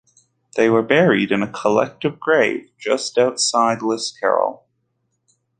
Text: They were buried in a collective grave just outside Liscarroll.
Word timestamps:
They 0.55 0.67
were 0.67 0.81
buried 0.81 1.31
in 1.31 1.43
a 1.43 1.47
collective 1.51 2.19
grave 2.19 2.71
just 2.79 3.19
outside 3.19 3.83
Liscarroll. 3.83 4.63